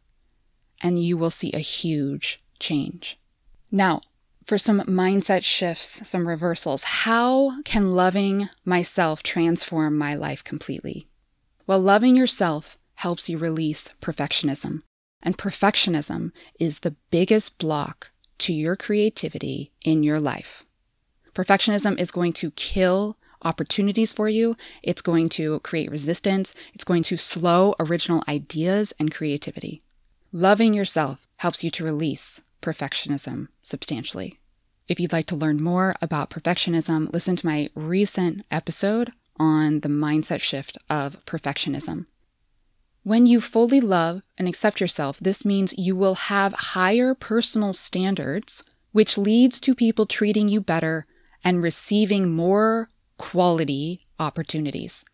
and 0.80 0.98
you 0.98 1.16
will 1.16 1.30
see 1.30 1.52
a 1.52 1.58
huge 1.58 2.42
change. 2.58 3.18
Now, 3.70 4.02
for 4.44 4.58
some 4.58 4.80
mindset 4.80 5.44
shifts, 5.44 6.08
some 6.08 6.26
reversals, 6.26 6.82
how 6.84 7.62
can 7.62 7.92
loving 7.92 8.48
myself 8.64 9.22
transform 9.22 9.96
my 9.96 10.14
life 10.14 10.42
completely? 10.42 11.06
Well, 11.66 11.78
loving 11.78 12.16
yourself 12.16 12.76
helps 12.96 13.28
you 13.28 13.38
release 13.38 13.94
perfectionism. 14.02 14.82
And 15.22 15.38
perfectionism 15.38 16.32
is 16.58 16.80
the 16.80 16.96
biggest 17.10 17.58
block 17.58 18.10
to 18.38 18.52
your 18.52 18.74
creativity 18.74 19.70
in 19.82 20.02
your 20.02 20.18
life. 20.18 20.64
Perfectionism 21.32 21.98
is 21.98 22.10
going 22.10 22.32
to 22.34 22.50
kill 22.52 23.16
opportunities 23.44 24.12
for 24.12 24.28
you. 24.28 24.56
It's 24.82 25.02
going 25.02 25.28
to 25.30 25.60
create 25.60 25.90
resistance. 25.90 26.54
It's 26.74 26.84
going 26.84 27.02
to 27.04 27.16
slow 27.16 27.74
original 27.78 28.22
ideas 28.28 28.92
and 28.98 29.14
creativity. 29.14 29.82
Loving 30.32 30.74
yourself 30.74 31.26
helps 31.36 31.62
you 31.62 31.70
to 31.70 31.84
release 31.84 32.40
perfectionism 32.62 33.48
substantially. 33.62 34.38
If 34.88 34.98
you'd 34.98 35.12
like 35.12 35.26
to 35.26 35.36
learn 35.36 35.62
more 35.62 35.94
about 36.00 36.30
perfectionism, 36.30 37.12
listen 37.12 37.36
to 37.36 37.46
my 37.46 37.68
recent 37.74 38.44
episode 38.50 39.12
on 39.38 39.80
the 39.80 39.88
mindset 39.88 40.40
shift 40.40 40.78
of 40.88 41.24
perfectionism. 41.26 42.06
When 43.04 43.26
you 43.26 43.40
fully 43.40 43.80
love 43.80 44.22
and 44.38 44.46
accept 44.46 44.80
yourself, 44.80 45.18
this 45.18 45.44
means 45.44 45.76
you 45.76 45.96
will 45.96 46.14
have 46.14 46.52
higher 46.52 47.14
personal 47.14 47.72
standards, 47.72 48.62
which 48.92 49.18
leads 49.18 49.60
to 49.60 49.74
people 49.74 50.06
treating 50.06 50.48
you 50.48 50.60
better 50.60 51.06
and 51.42 51.62
receiving 51.62 52.30
more 52.30 52.88
quality 53.22 54.04
opportunities. 54.18 55.04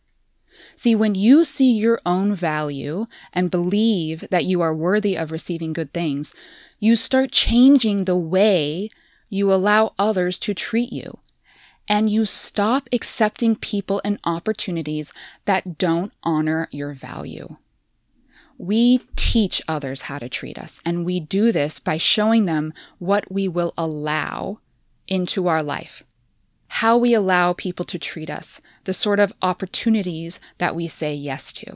See, 0.75 0.95
when 0.95 1.15
you 1.15 1.45
see 1.45 1.71
your 1.71 2.01
own 2.07 2.35
value 2.35 3.07
and 3.35 3.51
believe 3.51 4.25
that 4.31 4.47
you 4.47 4.63
are 4.63 4.75
worthy 4.75 5.15
of 5.15 5.31
receiving 5.31 5.75
good 5.75 5.93
things, 5.93 6.35
you 6.79 6.97
start 6.97 7.31
changing 7.31 8.05
the 8.05 8.17
way 8.17 8.89
you 9.29 9.53
allow 9.53 9.93
others 9.99 10.39
to 10.39 10.55
treat 10.55 10.91
you. 10.91 11.19
And 11.87 12.09
you 12.09 12.25
stop 12.25 12.89
accepting 12.93 13.57
people 13.57 14.01
and 14.05 14.19
opportunities 14.25 15.13
that 15.45 15.77
don't 15.77 16.13
honor 16.23 16.69
your 16.71 16.95
value. 16.95 17.57
We 18.57 19.01
teach 19.17 19.61
others 19.69 20.03
how 20.03 20.19
to 20.19 20.31
treat 20.31 20.59
us, 20.59 20.81
and 20.85 21.05
we 21.05 21.21
do 21.21 21.53
this 21.53 21.79
by 21.79 21.99
showing 21.99 22.47
them 22.47 22.73
what 22.99 23.31
we 23.31 23.49
will 23.49 23.75
allow 23.77 24.61
into 25.07 25.47
our 25.47 25.63
life, 25.63 26.05
how 26.69 26.97
we 26.97 27.15
allow 27.15 27.53
people 27.53 27.85
to 27.87 27.99
treat 27.99 28.31
us, 28.31 28.61
the 28.85 28.95
sort 28.95 29.21
of 29.21 29.33
opportunities 29.43 30.39
that 30.59 30.75
we 30.77 30.89
say 30.89 31.15
yes 31.15 31.53
to. 31.55 31.75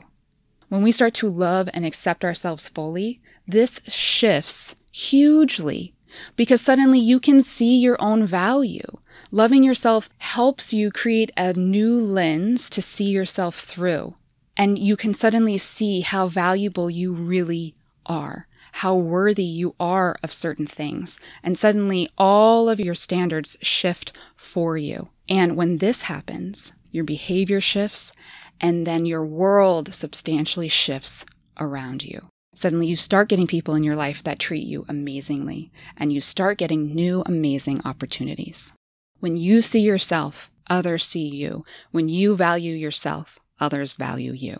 When 0.69 0.81
we 0.81 0.91
start 0.91 1.13
to 1.15 1.29
love 1.29 1.69
and 1.73 1.85
accept 1.85 2.23
ourselves 2.23 2.69
fully, 2.69 3.21
this 3.47 3.81
shifts 3.87 4.75
hugely 4.91 5.93
because 6.35 6.61
suddenly 6.61 6.99
you 6.99 7.19
can 7.19 7.39
see 7.39 7.77
your 7.77 7.97
own 7.99 8.25
value. 8.25 8.99
Loving 9.31 9.63
yourself 9.63 10.09
helps 10.19 10.73
you 10.73 10.91
create 10.91 11.31
a 11.35 11.53
new 11.53 11.99
lens 11.99 12.69
to 12.71 12.81
see 12.81 13.05
yourself 13.05 13.59
through. 13.59 14.15
And 14.55 14.77
you 14.77 14.95
can 14.95 15.13
suddenly 15.13 15.57
see 15.57 16.01
how 16.01 16.27
valuable 16.27 16.89
you 16.89 17.13
really 17.13 17.75
are, 18.05 18.47
how 18.77 18.95
worthy 18.95 19.43
you 19.43 19.75
are 19.79 20.17
of 20.23 20.31
certain 20.31 20.67
things. 20.67 21.19
And 21.43 21.57
suddenly 21.57 22.09
all 22.17 22.69
of 22.69 22.79
your 22.79 22.95
standards 22.95 23.55
shift 23.61 24.11
for 24.35 24.77
you. 24.77 25.09
And 25.29 25.55
when 25.55 25.77
this 25.77 26.03
happens, 26.03 26.73
your 26.91 27.03
behavior 27.03 27.61
shifts 27.61 28.13
and 28.59 28.87
then 28.87 29.05
your 29.05 29.25
world 29.25 29.93
substantially 29.93 30.69
shifts 30.69 31.25
around 31.59 32.03
you. 32.03 32.29
Suddenly, 32.55 32.87
you 32.87 32.95
start 32.95 33.29
getting 33.29 33.47
people 33.47 33.73
in 33.75 33.83
your 33.83 33.95
life 33.95 34.23
that 34.23 34.37
treat 34.37 34.65
you 34.65 34.85
amazingly, 34.87 35.71
and 35.97 36.13
you 36.13 36.21
start 36.21 36.59
getting 36.59 36.93
new, 36.93 37.23
amazing 37.25 37.81
opportunities. 37.83 38.73
When 39.19 39.37
you 39.37 39.61
see 39.61 39.79
yourself, 39.79 40.51
others 40.69 41.03
see 41.03 41.27
you. 41.27 41.65
When 41.91 42.09
you 42.09 42.35
value 42.35 42.75
yourself, 42.75 43.39
others 43.59 43.93
value 43.93 44.33
you. 44.33 44.59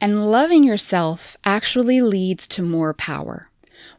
And 0.00 0.30
loving 0.30 0.64
yourself 0.64 1.36
actually 1.44 2.00
leads 2.00 2.46
to 2.48 2.62
more 2.62 2.92
power. 2.92 3.50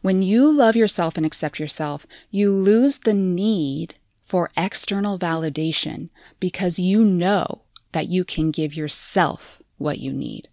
When 0.02 0.22
you 0.22 0.50
love 0.50 0.76
yourself 0.76 1.16
and 1.16 1.26
accept 1.26 1.58
yourself, 1.58 2.06
you 2.30 2.52
lose 2.52 2.98
the 2.98 3.14
need 3.14 3.94
for 4.24 4.50
external 4.56 5.18
validation 5.18 6.10
because 6.40 6.78
you 6.78 7.04
know 7.04 7.62
that 7.92 8.08
you 8.08 8.24
can 8.24 8.50
give 8.50 8.74
yourself 8.74 9.62
what 9.78 9.98
you 9.98 10.12
need. 10.12 10.48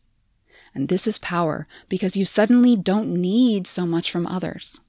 And 0.76 0.88
this 0.88 1.06
is 1.06 1.20
power 1.20 1.68
because 1.90 2.16
you 2.16 2.26
suddenly 2.26 2.76
don't 2.76 3.10
need 3.14 3.68
so 3.68 3.86
much 3.86 4.12
from 4.12 4.26
others. 4.26 4.80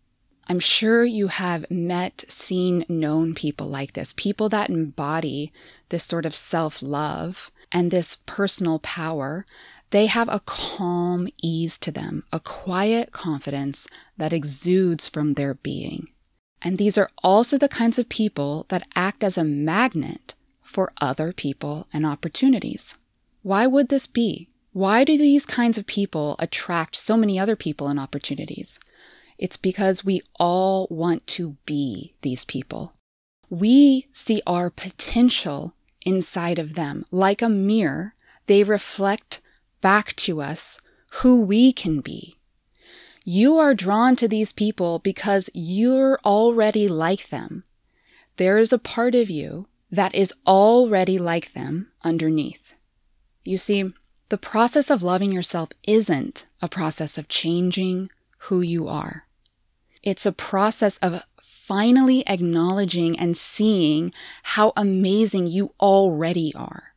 I'm 0.47 0.59
sure 0.59 1.05
you 1.05 1.29
have 1.29 1.71
met, 1.71 2.25
seen, 2.29 2.85
known 2.89 3.35
people 3.35 3.67
like 3.67 3.95
this, 3.95 4.13
people 4.15 4.49
that 4.51 4.69
embody 4.69 5.53
this 5.89 6.05
sort 6.05 6.27
of 6.27 6.37
self 6.37 6.83
love 6.83 7.51
and 7.73 7.91
this 7.91 8.19
personal 8.27 8.79
power. 8.79 9.47
They 9.95 10.07
have 10.07 10.29
a 10.29 10.41
calm 10.41 11.29
ease 11.41 11.79
to 11.79 11.93
them, 11.93 12.25
a 12.33 12.41
quiet 12.41 13.13
confidence 13.13 13.87
that 14.17 14.33
exudes 14.33 15.09
from 15.09 15.35
their 15.35 15.55
being. 15.55 16.09
And 16.61 16.79
these 16.79 16.99
are 16.99 17.13
also 17.23 17.59
the 17.59 17.69
kinds 17.69 17.97
of 17.97 18.09
people 18.09 18.67
that 18.71 18.89
act 18.97 19.23
as 19.23 19.39
a 19.39 19.45
magnet 19.45 20.35
for 20.65 20.93
other 21.01 21.33
people 21.33 21.87
and 21.93 22.05
opportunities. 22.05 22.97
Why 23.43 23.69
would 23.69 23.89
this 23.89 24.09
be? 24.09 24.49
Why 24.73 25.05
do 25.05 25.17
these 25.17 25.47
kinds 25.47 25.79
of 25.79 25.87
people 25.87 26.35
attract 26.41 26.97
so 26.97 27.17
many 27.17 27.39
other 27.39 27.55
people 27.55 27.87
and 27.87 28.01
opportunities? 28.01 28.81
It's 29.39 29.57
because 29.57 30.05
we 30.05 30.23
all 30.41 30.89
want 30.91 31.25
to 31.39 31.57
be 31.67 32.17
these 32.23 32.45
people. 32.45 32.95
We 33.49 34.09
see 34.13 34.43
our 34.45 34.71
potential 34.71 35.73
inside 36.03 36.59
of 36.59 36.75
them. 36.75 37.05
Like 37.13 37.43
a 37.43 37.49
mirror, 37.49 38.15
they 38.47 38.65
reflect 38.65 39.41
back 39.85 40.17
to 40.17 40.41
us 40.41 40.81
who 41.17 41.43
we 41.43 41.71
can 41.71 42.01
be. 42.01 42.39
You 43.23 43.59
are 43.59 43.75
drawn 43.75 44.17
to 44.17 44.27
these 44.27 44.51
people 44.51 44.99
because 44.99 45.51
you're 45.53 46.19
already 46.25 46.89
like 46.89 47.29
them. 47.29 47.65
There 48.39 48.57
is 48.57 48.73
a 48.73 48.79
part 48.79 49.15
of 49.15 49.29
you 49.29 49.69
that 49.91 50.15
is 50.15 50.33
already 50.47 51.19
like 51.19 51.53
them 51.53 51.89
underneath. 52.03 52.63
You 53.45 53.59
see, 53.59 53.93
the 54.31 54.39
process 54.39 54.89
of 54.89 55.03
loving 55.03 55.33
yourself 55.33 55.69
isn't 55.87 56.47
a 56.63 56.69
process 56.69 57.19
of 57.19 57.29
changing 57.29 58.09
who 58.49 58.63
you 58.63 58.89
are. 58.89 59.27
It's 60.03 60.25
a 60.25 60.33
process 60.33 60.97
of 61.03 61.25
finally 61.43 62.27
acknowledging 62.27 63.19
and 63.19 63.37
seeing 63.37 64.15
how 64.45 64.73
amazing 64.79 65.47
you 65.47 65.75
already 65.79 66.55
are. 66.55 66.94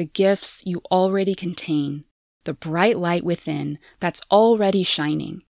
The 0.00 0.06
gifts 0.06 0.62
you 0.64 0.80
already 0.90 1.34
contain, 1.34 2.04
the 2.44 2.54
bright 2.54 2.96
light 2.96 3.22
within 3.22 3.78
that's 3.98 4.22
already 4.30 4.82
shining. 4.82 5.42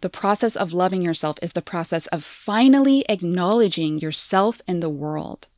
The 0.00 0.08
process 0.08 0.54
of 0.54 0.72
loving 0.72 1.02
yourself 1.02 1.40
is 1.42 1.54
the 1.54 1.60
process 1.60 2.06
of 2.06 2.22
finally 2.22 3.04
acknowledging 3.08 3.98
yourself 3.98 4.62
in 4.68 4.78
the 4.78 4.88
world. 4.88 5.48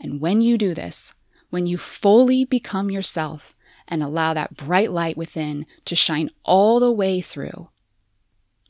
And 0.00 0.20
when 0.20 0.40
you 0.40 0.58
do 0.58 0.74
this, 0.74 1.14
when 1.50 1.66
you 1.66 1.78
fully 1.78 2.44
become 2.44 2.90
yourself, 2.90 3.54
and 3.86 4.02
allow 4.02 4.34
that 4.34 4.56
bright 4.56 4.90
light 4.90 5.16
within 5.16 5.64
to 5.84 5.94
shine 5.94 6.30
all 6.42 6.80
the 6.80 6.90
way 6.90 7.20
through, 7.20 7.68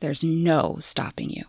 there's 0.01 0.23
no 0.23 0.77
stopping 0.81 1.31
you. 1.31 1.47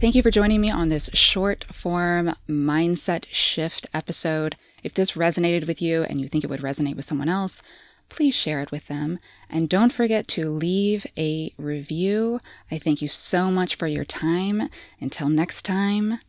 Thank 0.00 0.14
you 0.14 0.22
for 0.22 0.30
joining 0.30 0.62
me 0.62 0.70
on 0.70 0.88
this 0.88 1.10
short 1.12 1.64
form 1.64 2.32
mindset 2.48 3.26
shift 3.26 3.86
episode. 3.92 4.56
If 4.82 4.94
this 4.94 5.12
resonated 5.12 5.66
with 5.66 5.82
you 5.82 6.04
and 6.04 6.18
you 6.18 6.26
think 6.26 6.42
it 6.42 6.48
would 6.48 6.62
resonate 6.62 6.96
with 6.96 7.04
someone 7.04 7.28
else, 7.28 7.60
please 8.08 8.34
share 8.34 8.62
it 8.62 8.70
with 8.70 8.86
them. 8.86 9.18
And 9.50 9.68
don't 9.68 9.92
forget 9.92 10.26
to 10.28 10.48
leave 10.48 11.04
a 11.18 11.52
review. 11.58 12.40
I 12.70 12.78
thank 12.78 13.02
you 13.02 13.08
so 13.08 13.50
much 13.50 13.74
for 13.74 13.86
your 13.86 14.06
time. 14.06 14.70
Until 15.02 15.28
next 15.28 15.66
time, 15.66 16.20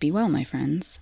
be 0.00 0.10
well, 0.10 0.28
my 0.28 0.44
friends. 0.44 1.00